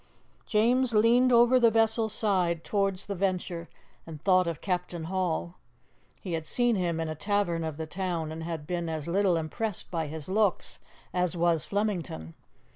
James 0.47 0.95
leaned 0.95 1.31
over 1.31 1.59
the 1.59 1.69
vessel's 1.69 2.11
side 2.11 2.63
towards 2.63 3.05
the 3.05 3.13
Venture, 3.13 3.69
and 4.07 4.19
thought 4.19 4.47
of 4.47 4.59
Captain 4.59 5.03
Hall. 5.03 5.59
He 6.21 6.33
had 6.33 6.47
seen 6.47 6.75
him 6.75 6.99
in 6.99 7.07
a 7.07 7.13
tavern 7.13 7.63
of 7.63 7.77
the 7.77 7.85
town, 7.85 8.31
and 8.31 8.41
had 8.43 8.65
been 8.65 8.89
as 8.89 9.07
little 9.07 9.37
impressed 9.37 9.91
by 9.91 10.07
his 10.07 10.27
looks 10.27 10.79
as 11.13 11.37
was 11.37 11.67
Flemington. 11.67 12.33